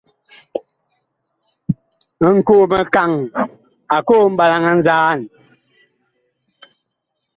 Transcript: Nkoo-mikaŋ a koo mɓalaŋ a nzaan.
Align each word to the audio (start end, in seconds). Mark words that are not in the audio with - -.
Nkoo-mikaŋ 2.35 3.11
a 3.95 3.97
koo 4.07 4.25
mɓalaŋ 4.37 4.63
a 4.71 4.73
nzaan. 4.79 5.19